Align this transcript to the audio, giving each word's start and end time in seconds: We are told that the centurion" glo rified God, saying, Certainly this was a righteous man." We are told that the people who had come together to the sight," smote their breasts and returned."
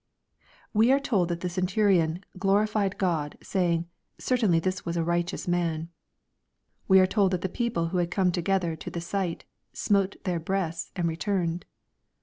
We 0.73 0.91
are 0.91 0.99
told 0.99 1.29
that 1.29 1.41
the 1.41 1.47
centurion" 1.47 2.25
glo 2.39 2.55
rified 2.55 2.97
God, 2.97 3.37
saying, 3.43 3.85
Certainly 4.17 4.61
this 4.61 4.83
was 4.83 4.97
a 4.97 5.03
righteous 5.03 5.47
man." 5.47 5.89
We 6.87 6.99
are 6.99 7.05
told 7.05 7.33
that 7.33 7.41
the 7.41 7.47
people 7.49 7.89
who 7.89 7.99
had 7.99 8.09
come 8.09 8.31
together 8.31 8.75
to 8.75 8.89
the 8.89 8.99
sight," 8.99 9.45
smote 9.73 10.15
their 10.23 10.39
breasts 10.39 10.91
and 10.95 11.07
returned." 11.07 11.65